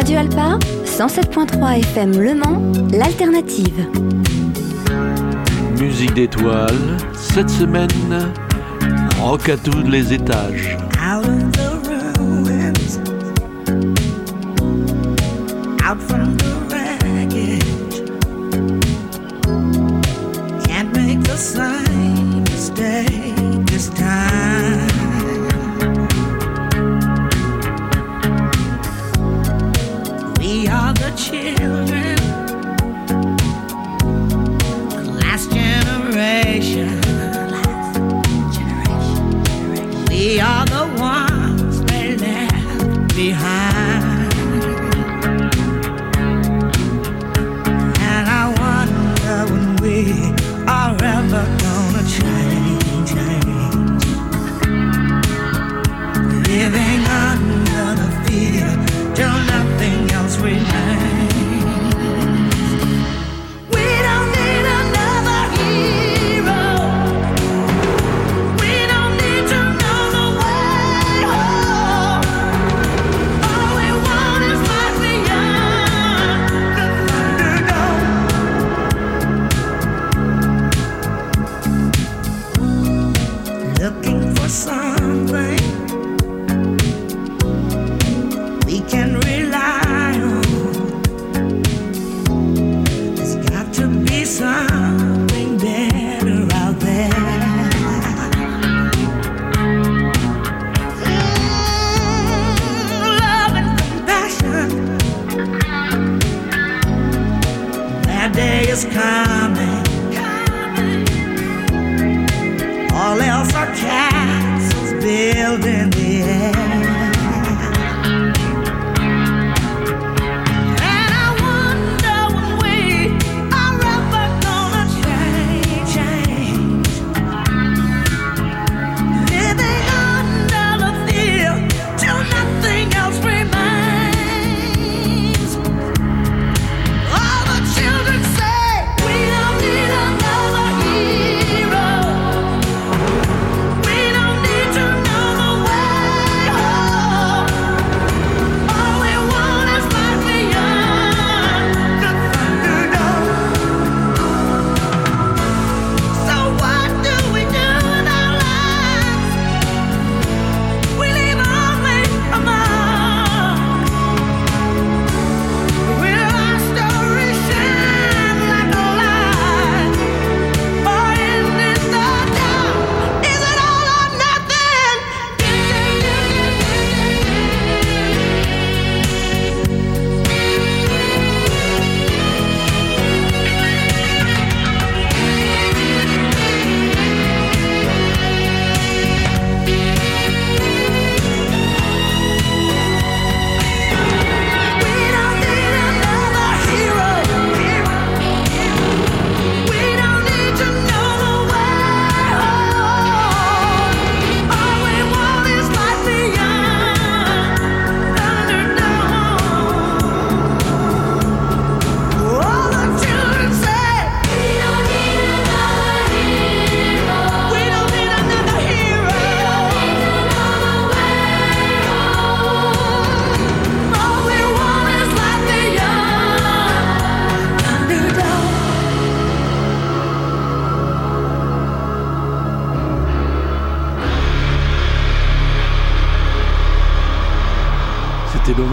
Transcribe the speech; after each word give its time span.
Radio 0.00 0.16
Alpa, 0.18 0.58
107.3 0.86 1.80
FM 1.80 2.18
Le 2.18 2.34
Mans, 2.34 2.72
l'alternative. 2.90 3.86
Musique 5.78 6.14
d'étoiles, 6.14 6.96
cette 7.12 7.50
semaine, 7.50 8.32
rock 9.20 9.50
à 9.50 9.58
tous 9.58 9.82
les 9.82 10.14
étages. 10.14 10.78
Out 10.98 11.26
of 11.26 11.52
the 11.52 12.18
ruins, 12.18 12.98
out 15.84 16.00
from 16.00 16.34
the 16.38 16.54
wreckage. 16.70 18.02
Can't 20.66 20.90
make 20.94 21.22
the 21.24 21.36
same 21.36 22.42
mistake 22.44 23.29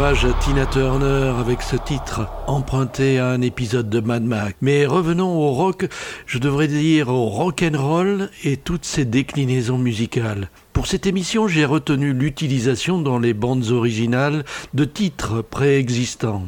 À 0.07 0.13
Tina 0.39 0.65
Turner 0.65 1.33
avec 1.37 1.61
ce 1.61 1.75
titre 1.75 2.29
emprunté 2.47 3.19
à 3.19 3.27
un 3.27 3.41
épisode 3.41 3.89
de 3.89 3.99
Mad 3.99 4.23
Max. 4.23 4.55
Mais 4.61 4.85
revenons 4.85 5.37
au 5.37 5.51
rock, 5.51 5.89
je 6.25 6.37
devrais 6.37 6.69
dire 6.69 7.09
au 7.09 7.25
rock 7.25 7.61
and 7.61 7.77
roll 7.77 8.29
et 8.45 8.55
toutes 8.55 8.85
ses 8.85 9.03
déclinaisons 9.03 9.77
musicales. 9.77 10.49
Pour 10.71 10.87
cette 10.87 11.07
émission, 11.07 11.49
j'ai 11.49 11.65
retenu 11.65 12.13
l'utilisation 12.13 13.01
dans 13.01 13.19
les 13.19 13.33
bandes 13.33 13.67
originales 13.69 14.45
de 14.73 14.85
titres 14.85 15.41
préexistants. 15.41 16.45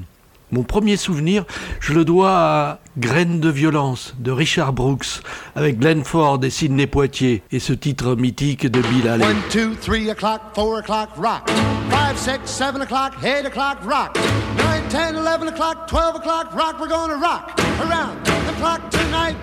Mon 0.54 0.64
premier 0.64 0.96
souvenir, 0.96 1.44
je 1.82 1.92
le 1.92 2.06
dois 2.06 2.32
à 2.32 2.80
Graines 3.00 3.40
de 3.40 3.50
violence 3.50 4.14
de 4.20 4.32
Richard 4.32 4.74
Brooks 4.74 5.22
avec 5.56 5.80
Glenn 5.80 6.04
Ford 6.04 6.40
et 6.44 6.50
Sidney 6.50 6.86
Poitier 6.86 7.44
et 7.52 7.60
ce 7.60 7.72
titre 7.72 8.16
mythique 8.16 8.68
de 8.70 8.82
Bill 8.82 9.08
Haley. 9.08 9.26
O'clock, 10.10 10.42
o'clock, 10.58 11.10
rock. 11.18 11.50
Five, 11.90 12.18
six, 12.18 12.40
seven 12.46 12.82
o'clock, 12.82 13.14
eight 13.24 13.46
o'clock, 13.46 13.78
rock. 13.86 14.18
Nine, 14.58 14.84
ten, 14.90 15.16
eleven 15.16 15.48
o'clock, 15.48 15.88
twelve 15.88 16.16
o'clock, 16.16 16.54
rock. 16.54 16.80
We're 16.80 16.90
gonna 16.90 17.16
rock 17.16 17.58
around 17.80 18.26
the 18.26 18.54
clock 18.60 18.90
tonight. 18.92 19.38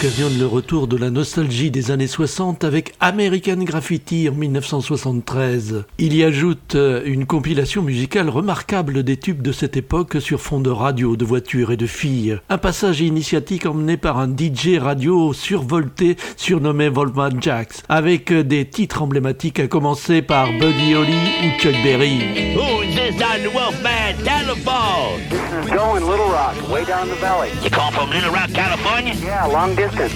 Occasionne 0.00 0.38
le 0.38 0.46
retour 0.46 0.86
de 0.88 0.96
la 0.96 1.10
nostalgie 1.10 1.70
des 1.70 1.90
années 1.90 2.06
60 2.06 2.64
avec 2.64 2.94
American 3.00 3.58
Graffiti 3.58 4.30
en 4.30 4.32
1973. 4.32 5.84
Il 5.98 6.16
y 6.16 6.24
ajoute 6.24 6.74
euh, 6.74 7.02
une 7.04 7.26
compilation 7.26 7.82
musicale 7.82 8.30
remarquable 8.30 9.02
des 9.02 9.18
tubes 9.18 9.42
de 9.42 9.52
cette 9.52 9.76
époque 9.76 10.16
sur 10.18 10.40
fond 10.40 10.58
de 10.58 10.70
radio, 10.70 11.16
de 11.16 11.24
voitures 11.26 11.70
et 11.70 11.76
de 11.76 11.84
filles. 11.84 12.38
Un 12.48 12.56
passage 12.56 13.02
initiatique 13.02 13.66
emmené 13.66 13.98
par 13.98 14.18
un 14.18 14.28
DJ 14.34 14.78
radio 14.78 15.34
survolté 15.34 16.16
surnommé 16.38 16.88
Voltman 16.88 17.36
Jacks, 17.38 17.82
avec 17.90 18.32
euh, 18.32 18.42
des 18.42 18.64
titres 18.64 19.02
emblématiques 19.02 19.60
à 19.60 19.66
commencer 19.66 20.22
par 20.22 20.46
Buddy 20.46 20.94
Holly 20.94 21.12
ou 21.12 21.60
Chuck 21.60 21.74
Berry. 21.84 22.54
Who 22.56 22.84
is 22.84 22.94
this 22.94 23.22
on 23.22 23.42
the 23.42 23.52
Wolfman 23.52 24.16
telephone? 24.24 25.20
This 25.28 25.66
is 25.66 25.70
Joe 25.70 25.96
in 25.96 26.06
Little 26.06 26.30
Rock, 26.30 26.56
way 26.70 26.86
down 26.86 27.10
the 27.10 27.16
valley. 27.16 27.50
You 27.62 27.68
call 27.68 27.90
from 27.90 28.08
Little 28.08 28.32
Rock, 28.32 28.48
California? 28.54 29.12
Yeah, 29.22 29.44
long 29.44 29.74
distance. 29.76 29.89
My, 29.90 30.06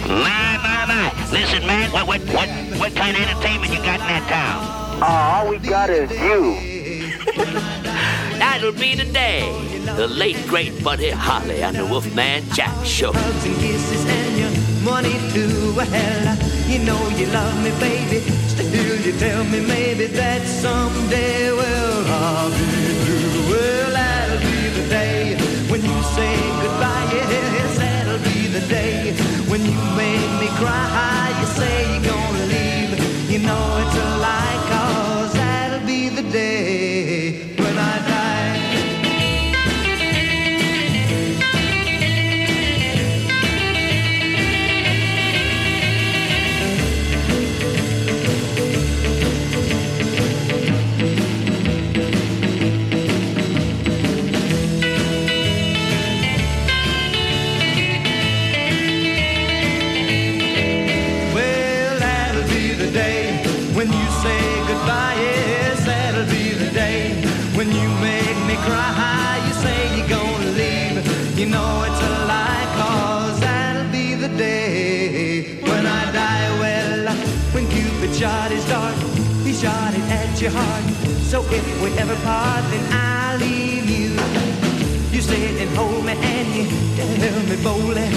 my, 0.63 0.87
my. 0.87 1.31
Listen, 1.33 1.67
man, 1.67 1.91
what, 1.91 2.07
what, 2.07 2.21
what, 2.31 2.49
what 2.79 2.95
kind 2.95 3.17
of 3.17 3.23
entertainment 3.23 3.73
you 3.73 3.79
got 3.79 3.99
in 3.99 4.07
that 4.07 4.25
town? 4.31 4.63
Oh, 5.03 5.35
all 5.35 5.51
we 5.51 5.59
got 5.59 5.91
is 5.91 6.09
you. 6.13 6.55
That'll 8.39 8.71
be 8.73 8.95
the 8.95 9.05
day. 9.05 9.43
The 9.97 10.07
late, 10.07 10.39
great 10.47 10.83
Buddy 10.85 11.11
Holly 11.11 11.63
and 11.63 11.77
the 11.77 11.85
Wolfman 11.87 12.45
Jack 12.53 12.73
Show. 12.85 13.13
hugs 13.13 13.45
and 13.45 13.57
kisses 13.57 14.07
and 14.07 14.39
your 14.39 14.51
money 14.85 15.15
too. 15.35 15.75
Well, 15.75 16.39
you 16.71 16.79
know 16.87 17.09
you 17.19 17.27
love 17.35 17.57
me, 17.65 17.71
baby. 17.81 18.21
Still, 18.47 19.01
you 19.01 19.13
tell 19.19 19.43
me 19.45 19.61
maybe 19.67 20.07
that 20.07 20.47
someday, 20.47 21.51
well, 21.51 22.07
I'll 22.07 22.51
be 22.51 22.95
through. 23.05 23.51
Well, 23.51 23.91
that'll 23.91 24.39
be 24.39 24.69
the 24.81 24.89
day 24.89 25.37
when 25.69 25.83
you 25.83 26.03
say 26.15 26.37
goodbye. 26.63 27.11
Yes, 27.13 27.27
that'll 27.29 27.51
be 27.59 27.64
the 28.55 28.61
day 28.69 29.13
when 29.51 29.61
you 29.65 29.79
made 29.97 30.31
me 30.41 30.47
cry. 30.61 31.35
You 31.41 31.47
say 31.59 31.93
you're 31.93 32.05
gonna 32.13 32.47
leave. 32.47 33.31
You 33.31 33.41
know 33.41 33.83
it's 33.83 33.97
a 33.97 34.14
your 80.45 80.53
heart. 80.53 80.85
So 81.33 81.41
if 81.49 81.65
we 81.83 81.89
ever 81.97 82.17
part, 82.17 82.63
then 82.71 82.85
I'll 82.93 83.39
leave 83.39 83.89
you. 83.89 84.11
You 85.11 85.23
sit 85.23 85.57
and 85.63 85.71
hold 85.75 86.05
me 86.05 86.13
and 86.13 86.49
you 86.55 86.67
tell 86.97 87.41
me 87.49 87.57
boldly 87.65 88.11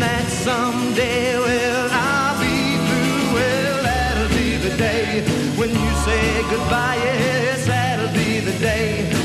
that 0.00 0.26
someday, 0.46 1.36
well, 1.36 1.88
I'll 1.92 2.40
be 2.40 2.56
through. 2.86 3.34
Well, 3.36 3.82
that'll 3.82 4.32
be 4.34 4.56
the 4.66 4.74
day 4.78 5.26
when 5.58 5.68
you 5.68 5.90
say 6.06 6.42
goodbye. 6.48 6.96
Yes, 7.04 7.66
that'll 7.66 8.14
be 8.14 8.40
the 8.40 8.58
day 8.58 9.23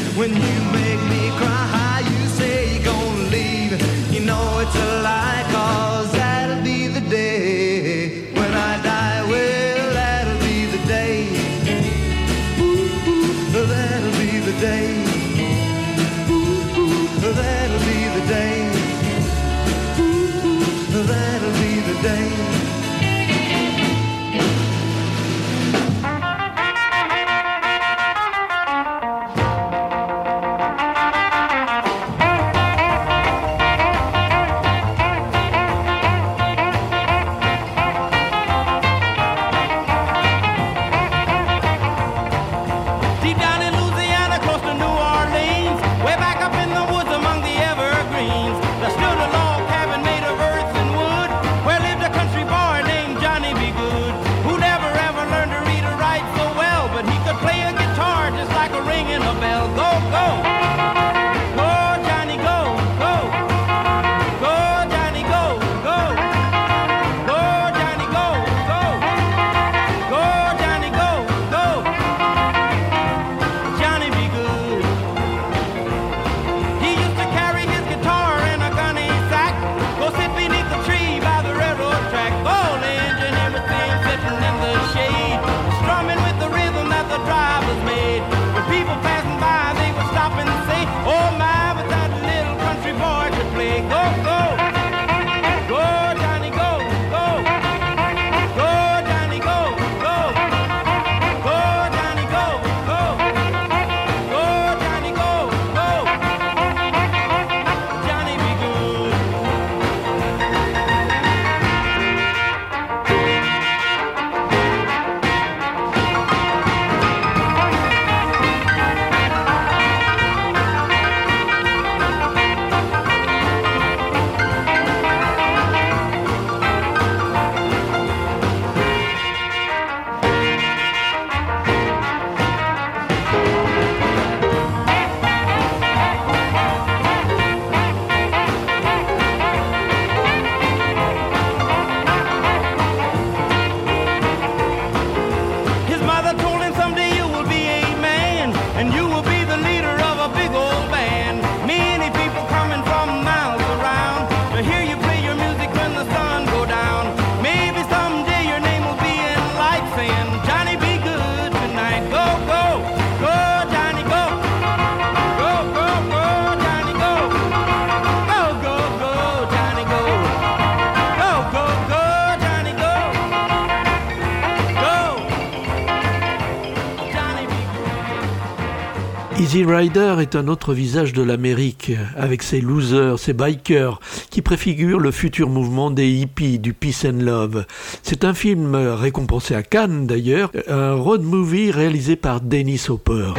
Rider 179.69 180.15
est 180.19 180.35
un 180.35 180.47
autre 180.47 180.73
visage 180.73 181.13
de 181.13 181.21
l'Amérique, 181.21 181.91
avec 182.17 182.41
ses 182.41 182.59
losers, 182.59 183.19
ses 183.19 183.33
bikers, 183.33 183.99
qui 184.31 184.41
préfigurent 184.41 184.99
le 184.99 185.11
futur 185.11 185.49
mouvement 185.49 185.91
des 185.91 186.09
hippies 186.09 186.57
du 186.57 186.73
Peace 186.73 187.05
and 187.05 187.21
Love. 187.21 187.65
C'est 188.01 188.23
un 188.23 188.33
film 188.33 188.75
récompensé 188.75 189.53
à 189.53 189.61
Cannes 189.61 190.07
d'ailleurs, 190.07 190.51
un 190.67 190.93
road 190.95 191.21
movie 191.21 191.71
réalisé 191.71 192.15
par 192.15 192.41
Dennis 192.41 192.87
Hopper. 192.89 193.33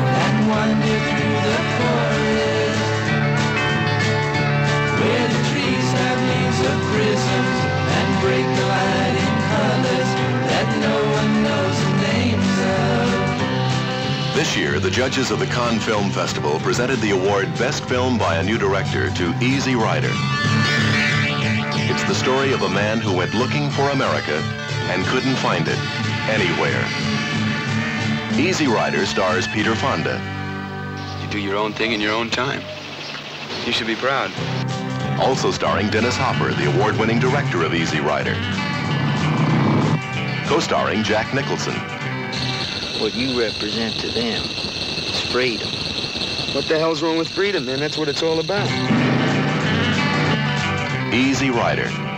This 14.50 14.58
year, 14.58 14.80
the 14.80 14.90
judges 14.90 15.30
of 15.30 15.38
the 15.38 15.46
Cannes 15.46 15.78
Film 15.78 16.10
Festival 16.10 16.58
presented 16.58 16.98
the 16.98 17.12
award 17.12 17.46
Best 17.56 17.84
Film 17.84 18.18
by 18.18 18.34
a 18.34 18.42
New 18.42 18.58
Director 18.58 19.08
to 19.08 19.32
Easy 19.40 19.76
Rider. 19.76 20.10
It's 21.88 22.02
the 22.02 22.16
story 22.16 22.52
of 22.52 22.62
a 22.62 22.68
man 22.68 22.98
who 22.98 23.16
went 23.16 23.32
looking 23.32 23.70
for 23.70 23.90
America 23.90 24.42
and 24.90 25.06
couldn't 25.06 25.36
find 25.36 25.68
it 25.68 25.78
anywhere. 26.28 26.84
Easy 28.44 28.66
Rider 28.66 29.06
stars 29.06 29.46
Peter 29.46 29.76
Fonda. 29.76 30.20
You 31.22 31.30
do 31.30 31.38
your 31.38 31.54
own 31.54 31.72
thing 31.72 31.92
in 31.92 32.00
your 32.00 32.12
own 32.12 32.28
time. 32.28 32.60
You 33.64 33.70
should 33.70 33.86
be 33.86 33.94
proud. 33.94 34.32
Also 35.20 35.52
starring 35.52 35.90
Dennis 35.90 36.16
Hopper, 36.16 36.52
the 36.54 36.74
award-winning 36.74 37.20
director 37.20 37.62
of 37.62 37.72
Easy 37.72 38.00
Rider. 38.00 38.34
Co-starring 40.48 41.04
Jack 41.04 41.32
Nicholson. 41.32 41.99
What 43.00 43.14
you 43.14 43.40
represent 43.40 43.98
to 44.00 44.10
them 44.10 44.44
is 44.44 45.18
freedom. 45.32 45.70
What 46.52 46.68
the 46.68 46.78
hell's 46.78 47.00
wrong 47.00 47.16
with 47.16 47.30
freedom, 47.30 47.64
man? 47.64 47.80
That's 47.80 47.96
what 47.96 48.10
it's 48.10 48.22
all 48.22 48.40
about. 48.40 48.68
Easy 51.14 51.48
Rider. 51.48 52.09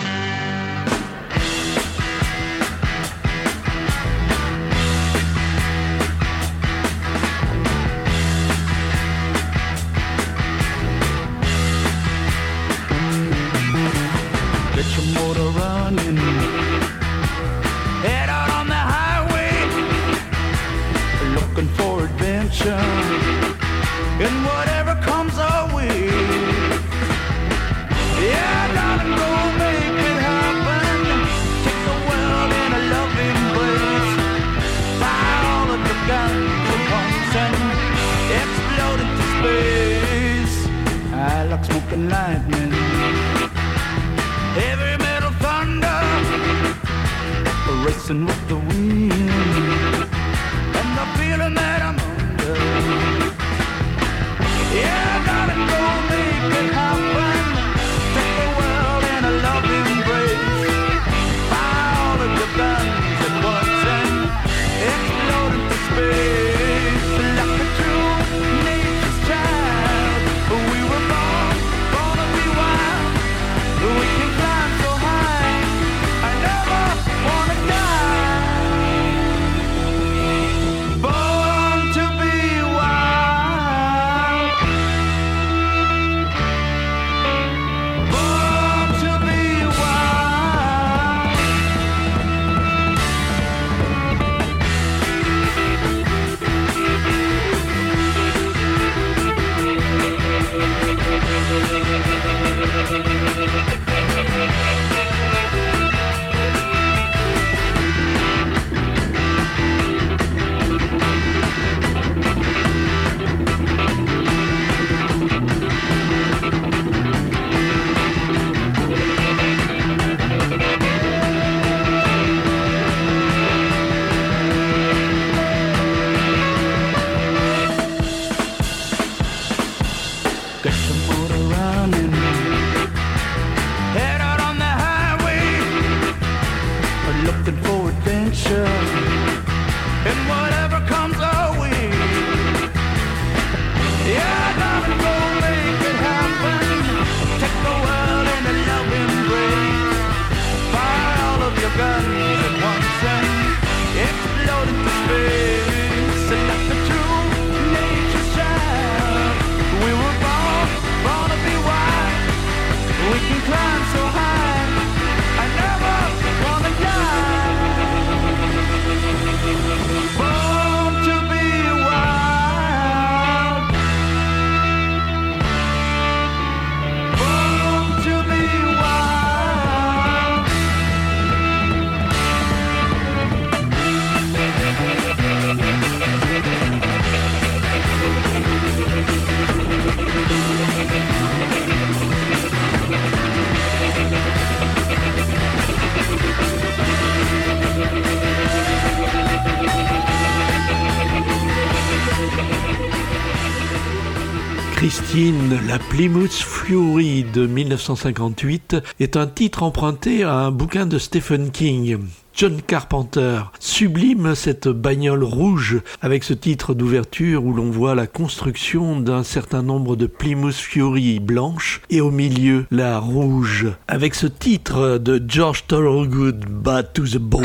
La 205.67 205.79
Plymouth 205.79 206.33
Fury 206.33 207.25
de 207.25 207.47
1958 207.47 208.77
est 209.01 209.17
un 209.19 209.27
titre 209.27 209.63
emprunté 209.63 210.23
à 210.23 210.35
un 210.37 210.51
bouquin 210.51 210.87
de 210.87 210.97
Stephen 210.97 211.51
King. 211.51 211.99
John 212.35 212.63
Carpenter 212.63 213.43
sublime 213.61 214.35
cette 214.35 214.69
bagnole 214.69 215.25
rouge 215.25 215.83
avec 216.01 216.25
ce 216.25 216.33
titre 216.33 216.73
d'ouverture 216.73 217.45
où 217.45 217.53
l'on 217.53 217.71
voit 217.71 217.95
la 217.95 218.07
construction 218.07 218.99
d'un 218.99 219.25
certain 219.25 219.63
nombre 219.63 219.95
de 219.95 220.07
Plymouth 220.07 220.55
Fury 220.55 221.21
blanches 221.21 221.83
et 221.91 222.01
au 222.01 222.11
milieu 222.11 222.65
la 222.71 222.99
rouge 222.99 223.67
avec 223.89 224.15
ce 224.15 224.29
titre 224.29 224.97
de 224.97 225.23
George 225.29 225.67
Thorogood 225.67 226.47
Bad 226.49 226.95
to 226.95 227.03
the 227.03 227.19
Bone. 227.19 227.45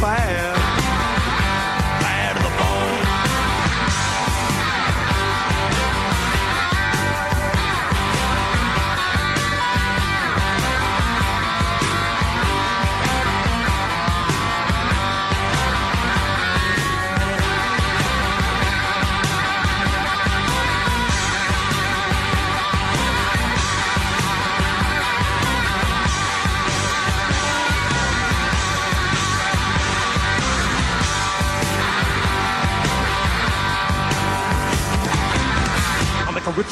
bad, 0.00 0.56
to 2.36 2.42
the 2.42 2.50
bone. 2.58 3.09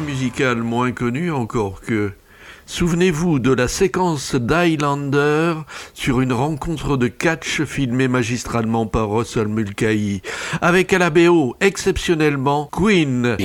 Musicale 0.00 0.62
moins 0.62 0.92
connue 0.92 1.30
encore 1.30 1.80
que 1.80 2.12
Souvenez-vous 2.66 3.38
de 3.38 3.52
la 3.52 3.68
séquence 3.68 4.34
d'Highlander 4.34 5.54
sur 5.92 6.20
une 6.22 6.32
rencontre 6.32 6.96
de 6.96 7.08
catch 7.08 7.62
filmée 7.64 8.08
magistralement 8.08 8.86
par 8.86 9.10
Russell 9.10 9.48
Mulcahy, 9.48 10.22
avec 10.62 10.92
à 10.94 10.98
la 10.98 11.10
BO 11.10 11.56
exceptionnellement 11.60 12.70
Queen. 12.72 13.36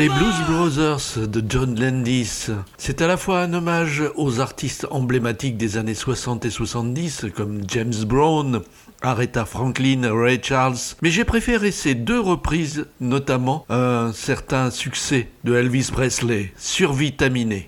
les 0.00 0.08
Blues 0.08 0.40
Brothers 0.48 1.28
de 1.28 1.44
John 1.46 1.78
Landis. 1.78 2.46
C'est 2.78 3.02
à 3.02 3.06
la 3.06 3.18
fois 3.18 3.42
un 3.42 3.52
hommage 3.52 4.02
aux 4.16 4.40
artistes 4.40 4.86
emblématiques 4.90 5.58
des 5.58 5.76
années 5.76 5.92
60 5.92 6.46
et 6.46 6.50
70 6.50 7.26
comme 7.36 7.64
James 7.68 8.06
Brown, 8.06 8.62
Aretha 9.02 9.44
Franklin, 9.44 10.10
Ray 10.10 10.40
Charles, 10.42 10.78
mais 11.02 11.10
j'ai 11.10 11.24
préféré 11.24 11.70
ces 11.70 11.94
deux 11.94 12.18
reprises, 12.18 12.86
notamment 12.98 13.66
un 13.68 14.12
certain 14.14 14.70
succès 14.70 15.28
de 15.44 15.54
Elvis 15.54 15.90
Presley, 15.92 16.54
Survitaminé. 16.56 17.66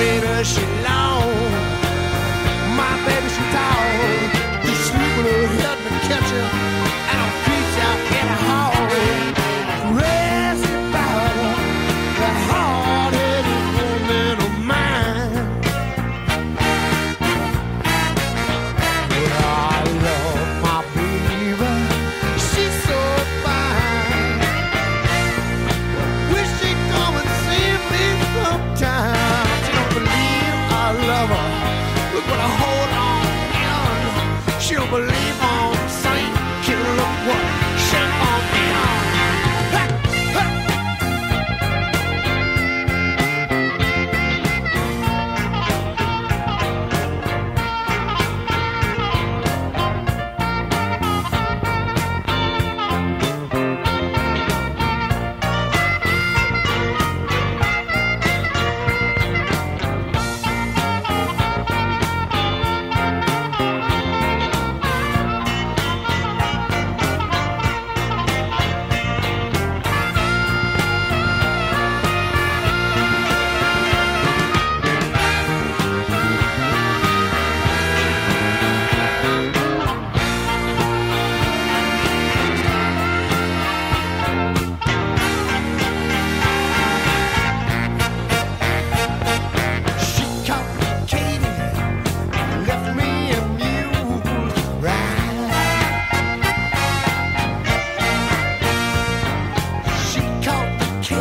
baby, 0.00 0.44
she 0.44 0.64
lied. 0.82 1.09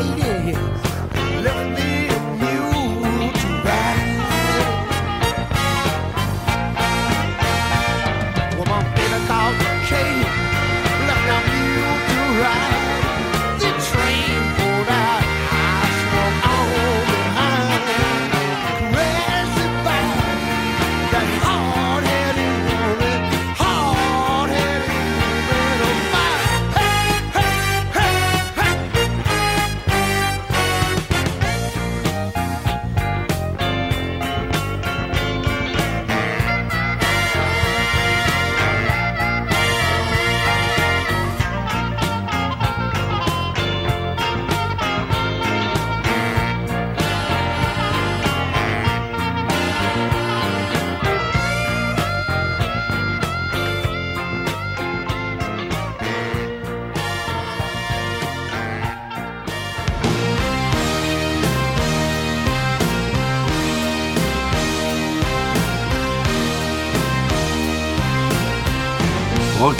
yeah. 0.02 0.89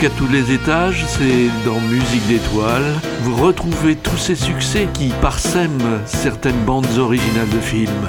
à 0.04 0.08
tous 0.08 0.28
les 0.28 0.52
étages, 0.52 1.04
c'est 1.06 1.48
dans 1.66 1.78
Musique 1.78 2.26
d'étoiles. 2.26 2.94
Vous 3.22 3.36
retrouvez 3.36 3.96
tous 3.96 4.16
ces 4.16 4.34
succès 4.34 4.88
qui 4.94 5.10
parsèment 5.20 6.00
certaines 6.06 6.64
bandes 6.64 6.96
originales 6.96 7.48
de 7.50 7.60
films. 7.60 8.08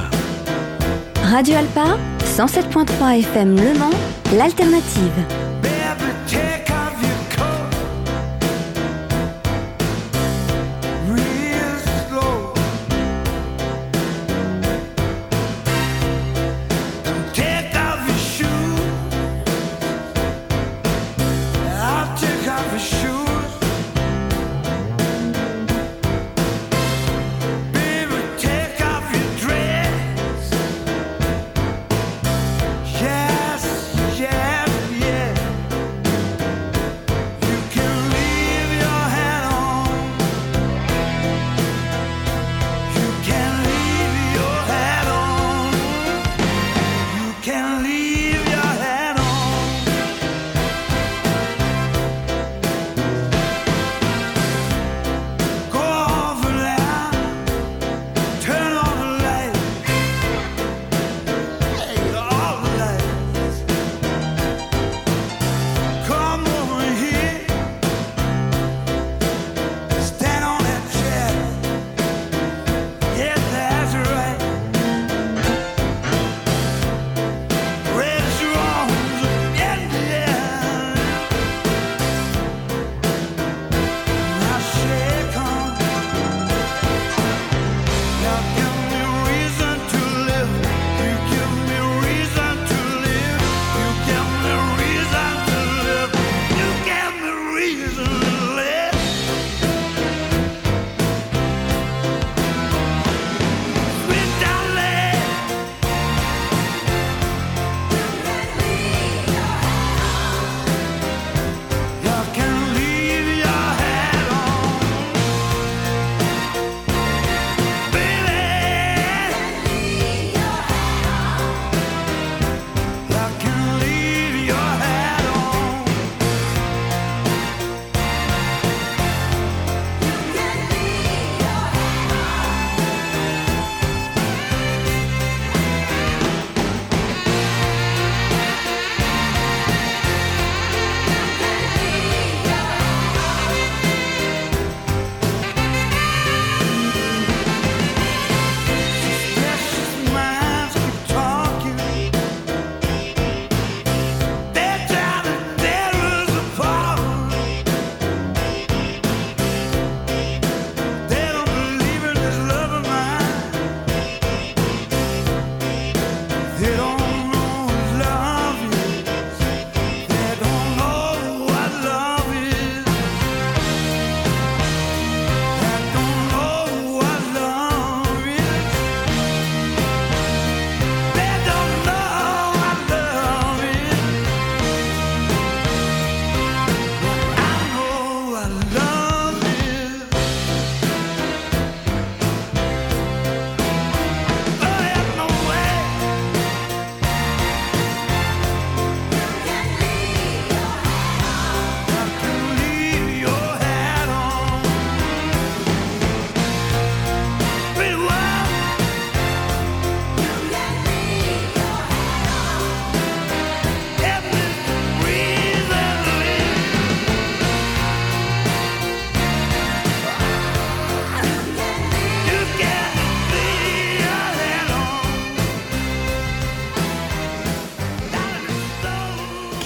Radio 1.24 1.56
Alpa, 1.56 1.98
107.3 2.24 3.20
FM 3.20 3.58
Le 3.58 3.78
Mans, 3.78 3.90
l'alternative. 4.38 5.51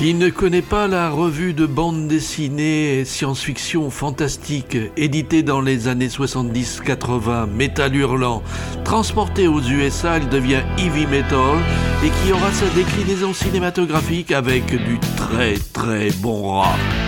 Qui 0.06 0.14
ne 0.14 0.30
connaît 0.30 0.62
pas 0.62 0.88
la 0.88 1.10
revue 1.10 1.56
de 1.56 1.66
bande 1.66 2.08
dessinée 2.08 3.06
science-fiction 3.06 3.90
fantastique 3.90 4.78
éditée 4.98 5.42
dans 5.42 5.62
les 5.62 5.88
années 5.88 6.10
70-80, 6.10 7.50
Metal 7.50 7.96
Hurlant, 7.96 8.44
transporté 8.84 9.48
aux 9.48 9.62
USA, 9.62 10.18
elle 10.18 10.30
devient 10.30 10.62
Heavy 10.78 11.08
Metal 11.08 11.58
et 12.04 12.10
qui 12.10 12.32
aura 12.32 12.52
sa 12.52 12.68
déclinaison 12.76 13.34
cinématographique 13.34 14.32
avec 14.32 14.68
du 14.68 15.00
très 15.18 15.56
très 15.74 16.12
bon 16.22 16.40
rock. 16.40 17.05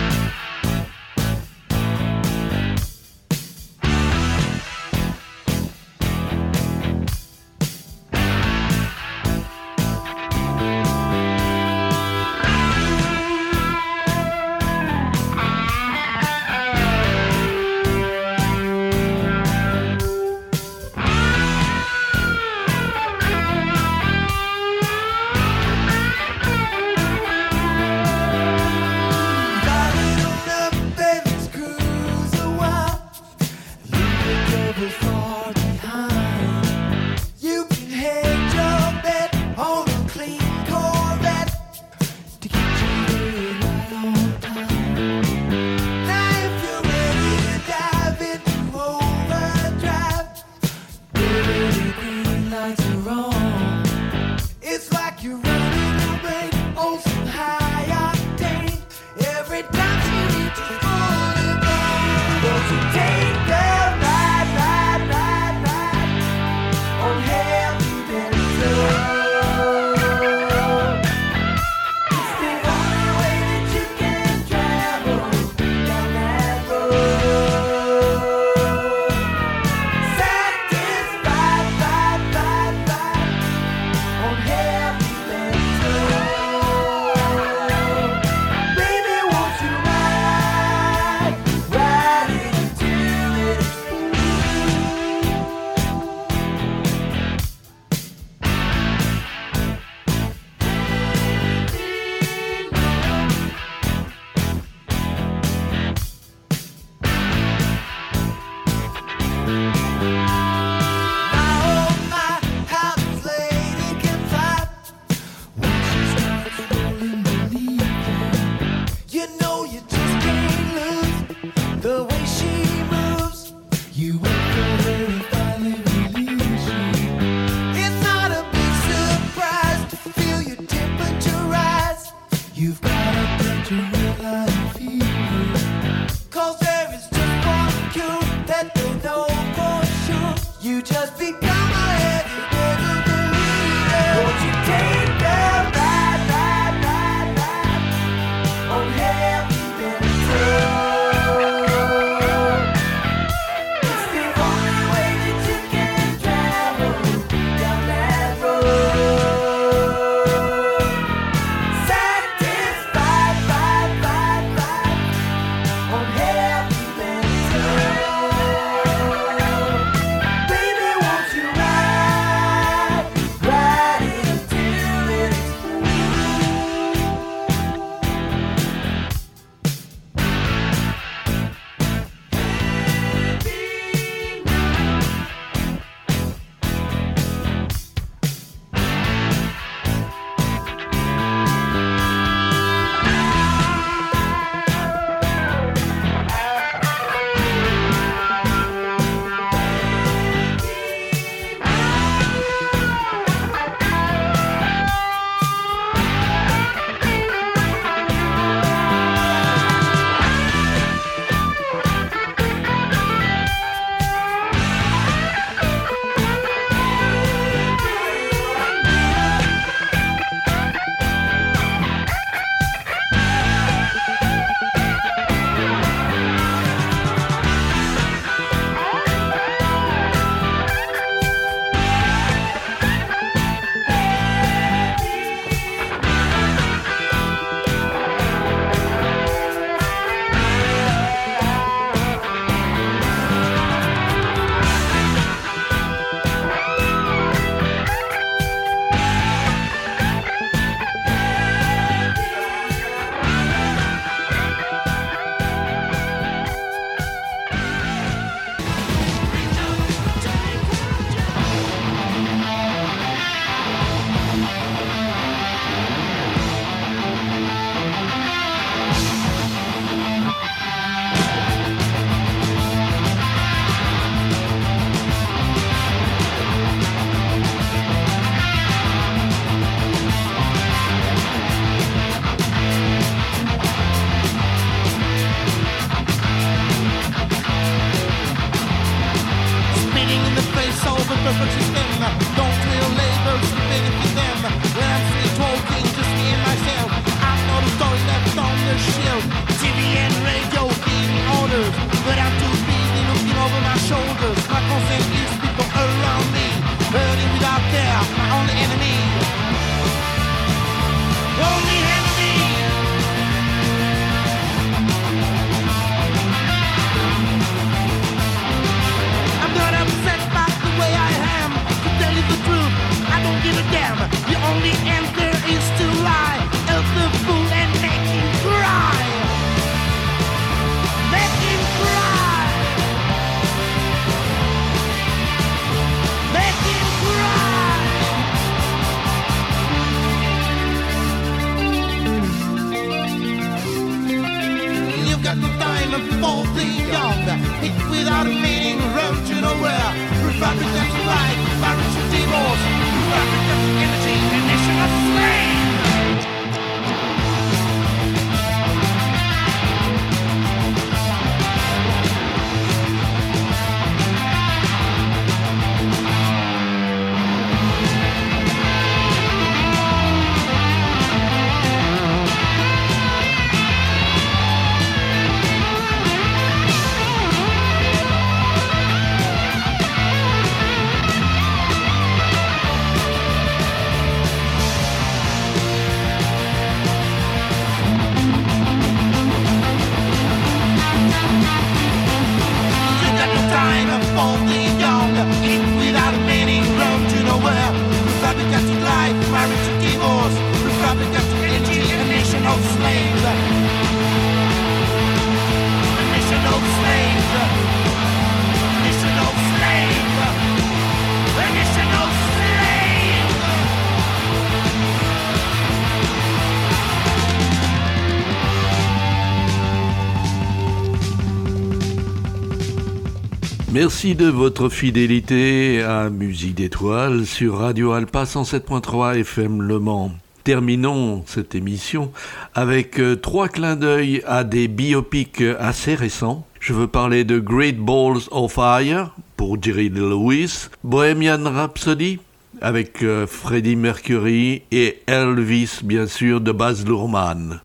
Merci 423.80 424.16
de 424.16 424.26
votre 424.26 424.70
fidélité 424.70 425.84
à 425.84 426.10
Musique 426.10 426.56
d'étoiles 426.56 427.24
sur 427.26 427.58
Radio 427.58 427.92
Alpa 427.92 428.24
107.3 428.24 429.20
FM 429.20 429.62
Le 429.62 429.78
Mans. 429.78 430.10
Terminons 430.42 431.22
cette 431.28 431.54
émission 431.54 432.10
avec 432.56 432.98
euh, 432.98 433.14
trois 433.14 433.46
clins 433.46 433.76
d'œil 433.76 434.20
à 434.26 434.42
des 434.42 434.66
biopics 434.66 435.44
assez 435.60 435.94
récents. 435.94 436.44
Je 436.58 436.72
veux 436.72 436.88
parler 436.88 437.22
de 437.22 437.38
Great 437.38 437.78
Balls 437.78 438.22
of 438.32 438.52
Fire 438.54 439.14
pour 439.36 439.62
Jerry 439.62 439.90
Lewis, 439.90 440.70
Bohemian 440.82 441.44
Rhapsody 441.44 442.18
avec 442.60 443.04
euh, 443.04 443.28
Freddie 443.28 443.76
Mercury 443.76 444.62
et 444.72 445.02
Elvis 445.06 445.82
bien 445.84 446.08
sûr 446.08 446.40
de 446.40 446.50
Baz 446.50 446.84
Luhrmann. 446.84 447.60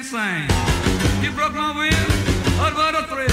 You 0.00 1.30
broke 1.32 1.52
my 1.52 1.76
will, 1.76 1.92
oh, 2.56 2.72
what 2.74 2.94
a 2.96 3.04
thrill. 3.06 3.28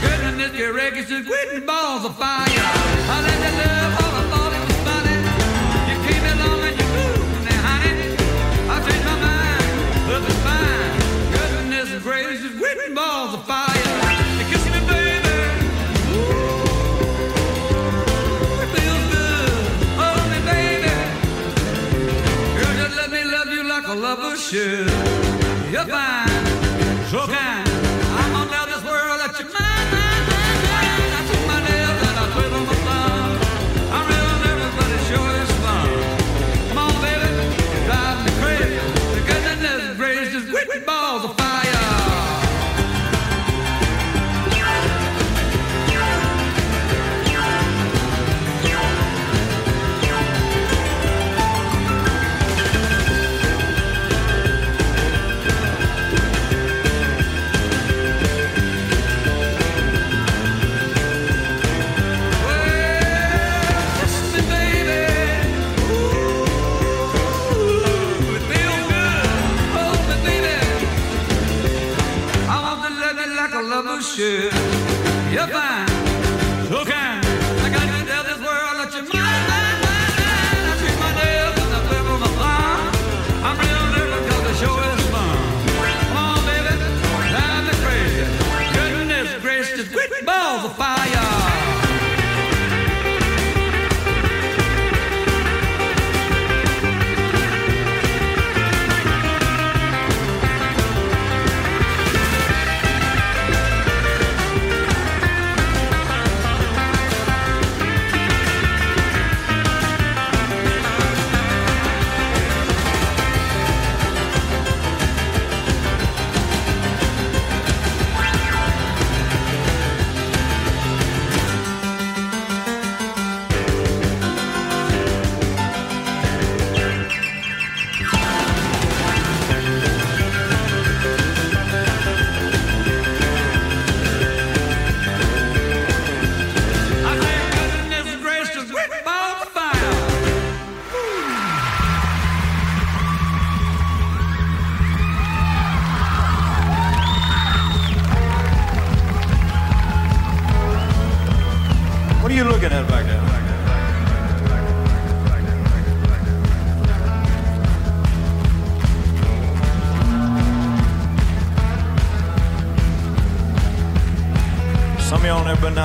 Girl, 0.00 0.38
this 0.38 0.54
here 0.54 0.72
record, 0.72 1.06
quitting 1.26 1.66
balls 1.66 2.04
of 2.04 2.16
fire. 2.16 2.46
I 2.46 3.16
let 3.26 3.38
that 3.42 3.54
love, 3.58 3.98
all 3.98 4.14
I 4.14 4.22
thought 4.30 4.52
it 4.54 4.62
was 4.62 4.78
funny. 4.86 5.18
You 5.90 5.98
came 6.06 6.22
along 6.22 6.62
and 6.62 6.78
you 6.78 6.86
moved, 6.94 7.42
me, 7.42 7.54
honey. 7.66 8.14
I 8.70 8.76
changed 8.86 9.04
my 9.04 9.18
mind, 9.18 9.66
but 10.06 10.22
it's 10.22 10.38
fine. 10.46 10.94
Girl, 11.34 11.90
this 11.90 11.90
record, 12.06 12.38
she's 12.38 12.56
quitting 12.56 12.94
balls 12.94 13.34
of 13.34 13.44
fire. 13.44 13.72
Goodbye. 25.72 26.11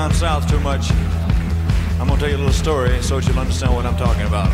Down 0.08 0.16
south 0.16 0.50
too 0.50 0.60
much. 0.60 0.90
I'm 2.00 2.06
gonna 2.06 2.18
tell 2.18 2.28
you 2.28 2.36
a 2.36 2.38
little 2.38 2.52
story 2.52 3.02
so 3.02 3.18
you'll 3.18 3.38
understand 3.38 3.74
what 3.74 3.84
I'm 3.84 3.96
talking 3.96 4.26
about. 4.26 4.48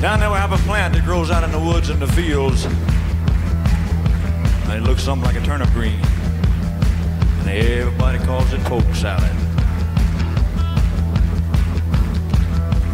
Down 0.00 0.20
there 0.20 0.30
we 0.30 0.36
have 0.36 0.52
a 0.52 0.58
plant 0.58 0.94
that 0.94 1.04
grows 1.04 1.30
out 1.30 1.42
in 1.42 1.50
the 1.50 1.58
woods 1.58 1.88
and 1.88 2.00
the 2.00 2.06
fields. 2.06 2.64
And 4.66 4.72
it 4.72 4.82
looks 4.82 5.02
something 5.02 5.26
like 5.26 5.42
a 5.42 5.44
turnip 5.44 5.70
green. 5.70 5.98
And 7.40 7.48
everybody 7.48 8.18
calls 8.18 8.52
it 8.52 8.60
poke 8.64 8.94
salad. 8.94 9.34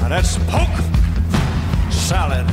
Now 0.00 0.08
that's 0.08 0.38
poke 0.46 1.92
salad. 1.92 2.46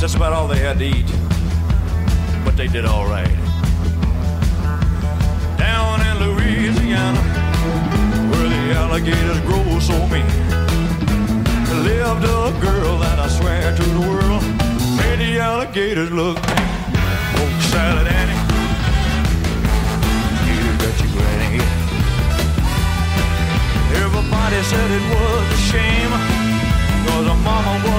That's 0.00 0.14
about 0.14 0.32
all 0.32 0.46
they 0.46 0.60
had 0.60 0.78
to 0.78 0.84
eat. 0.84 1.06
But 2.44 2.56
they 2.56 2.68
did 2.68 2.84
all 2.84 3.06
right. 3.08 3.28
Down 5.58 6.00
in 6.00 6.14
Louisiana, 6.22 7.18
where 8.30 8.48
the 8.48 8.78
alligators 8.78 9.40
grow 9.40 9.78
so 9.80 9.98
mean, 10.06 10.24
lived 11.82 12.24
a 12.24 12.54
girl 12.62 12.96
that 12.98 13.18
I 13.18 13.28
swear 13.28 13.74
to 13.74 13.82
the 13.82 14.00
world 14.00 14.42
made 14.96 15.18
the 15.18 15.40
alligators 15.40 16.12
look 16.12 16.36
mean. 16.46 16.68
Poke 17.34 17.62
salad 17.74 18.06
Annie, 18.06 18.38
you 20.46 20.62
got 20.78 20.94
your 21.02 21.10
granny. 21.10 21.58
Everybody 23.98 24.62
said 24.62 24.90
it 24.94 25.04
was 25.10 25.44
a 25.52 25.60
shame, 25.70 26.12
cause 27.04 27.26
her 27.26 27.40
mama 27.42 27.74
was 27.82 27.97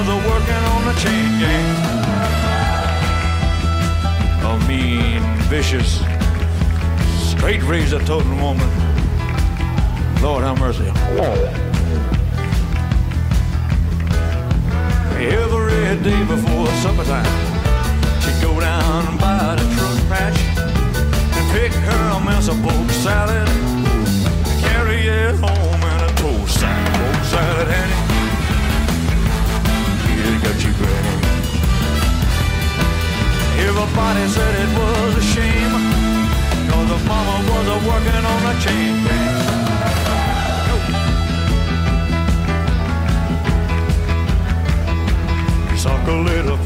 chain 1.02 1.30
gang. 1.40 1.76
A 4.44 4.58
mean, 4.68 5.22
vicious, 5.48 6.02
straight 7.30 7.62
razor 7.62 8.00
toting 8.00 8.40
woman. 8.40 8.68
Lord 10.20 10.42
have 10.44 10.58
mercy. 10.58 10.90
Every 15.20 16.10
day 16.10 16.24
before 16.24 16.66
supper 16.82 17.04
time, 17.04 17.26
she'd 18.20 18.40
go 18.42 18.60
down 18.60 19.16
by 19.18 19.56
the 19.56 19.64
truck 19.74 19.98
patch 20.08 20.38
and 21.36 21.46
pick 21.52 21.72
her 21.72 22.02
a 22.16 22.20
mess 22.24 22.48
of 22.48 22.56
poke 22.62 22.90
salad, 22.90 23.48
carry 24.64 25.00
it 25.08 25.34
home 25.36 25.82
in 25.92 26.00
a 26.08 26.10
toast 26.16 26.60
sack. 26.60 26.92
Poke 26.94 27.24
salad, 27.24 27.68
Annie. 27.68 28.00
You 30.16 30.38
got 30.40 30.62
your 30.62 30.69
granny. 30.90 31.14
Everybody 33.66 34.24
said 34.34 34.54
it 34.64 34.70
was 34.78 35.12
a 35.16 35.24
shame, 35.34 35.74
cause 36.70 36.88
the 36.92 36.98
mama 37.08 37.36
was 37.50 37.66
a 37.76 37.78
working 37.88 38.24
on 38.32 38.42
a 38.52 38.54
chain 38.64 38.94
gang. 39.04 39.38
Suck 45.76 46.06
a 46.08 46.10
little 46.12 46.58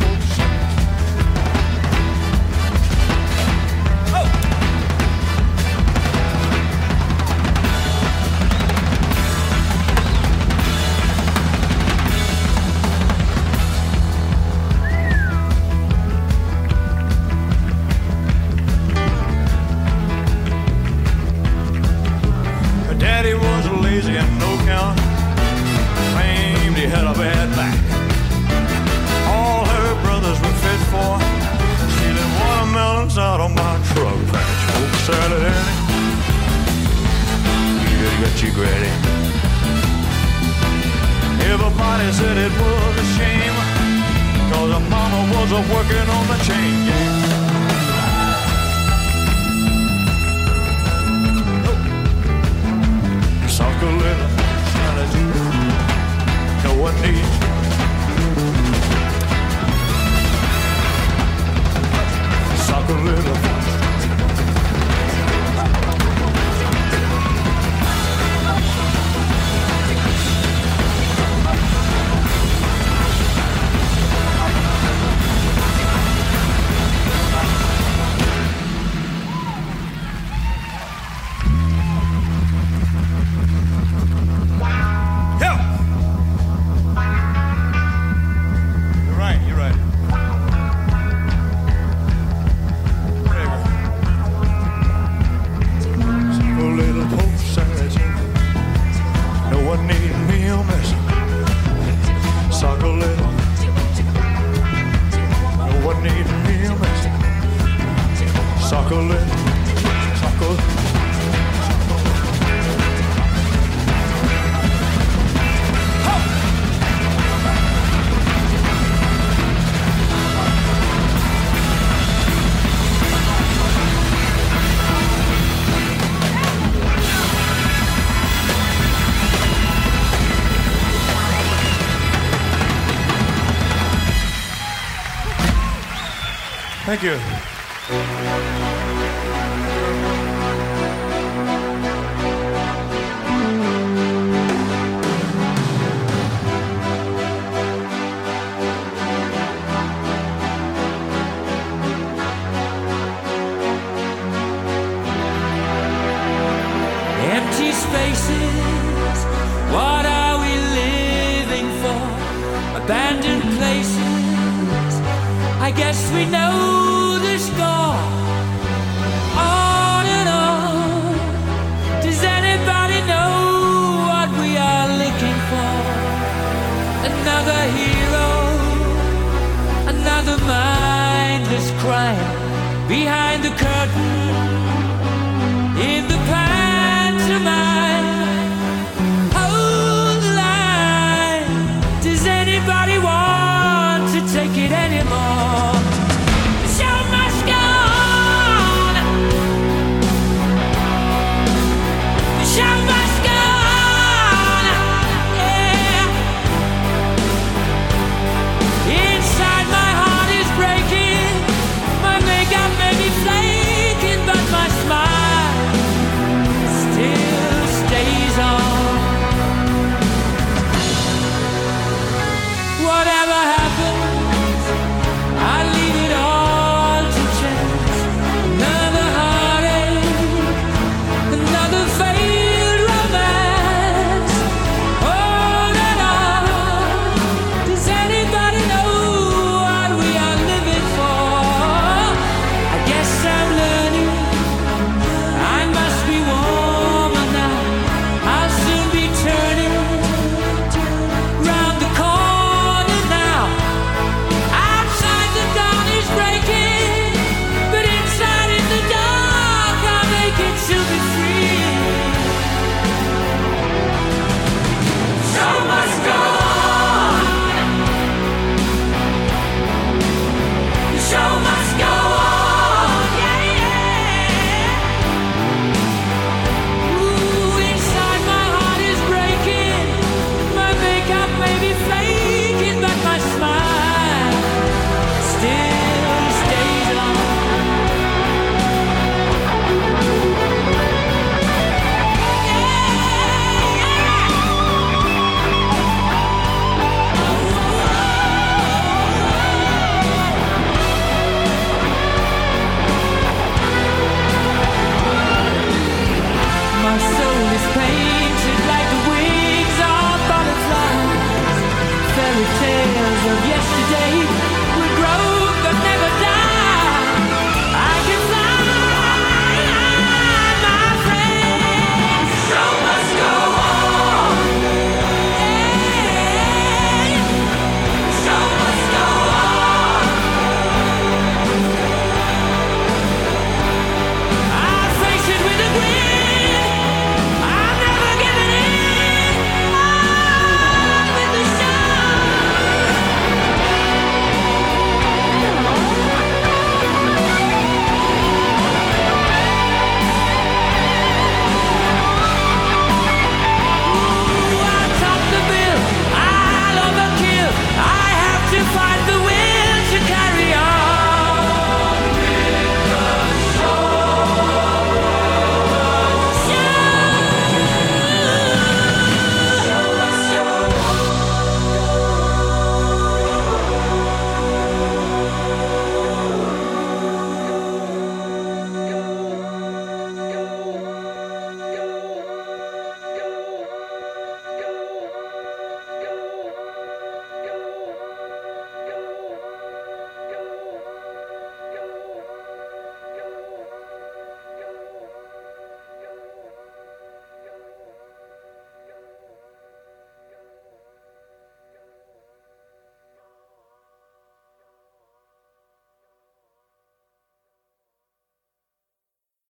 Thank 136.97 137.03
you. 137.03 137.34